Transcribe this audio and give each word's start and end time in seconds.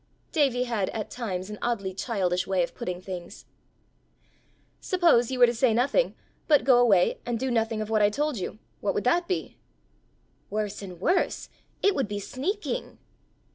Davie 0.31 0.63
had 0.63 0.89
at 0.89 1.11
times 1.11 1.51
an 1.51 1.59
oddly 1.61 1.93
childish 1.93 2.47
way 2.47 2.63
of 2.63 2.73
putting 2.73 2.99
things. 3.03 3.45
"Suppose 4.79 5.29
you 5.29 5.37
were 5.37 5.45
to 5.45 5.53
say 5.53 5.75
nothing, 5.75 6.15
but 6.47 6.63
go 6.63 6.79
away 6.79 7.19
and 7.23 7.39
do 7.39 7.51
nothing 7.51 7.81
of 7.81 7.91
what 7.91 8.01
I 8.01 8.09
told 8.09 8.39
you 8.39 8.57
what 8.79 8.95
would 8.95 9.03
that 9.03 9.27
be?" 9.27 9.59
"Worse 10.49 10.81
and 10.81 10.99
worse; 10.99 11.49
it 11.83 11.93
would 11.93 12.07
be 12.07 12.17
sneaking." 12.19 12.97